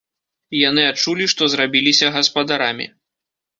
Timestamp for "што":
1.35-1.51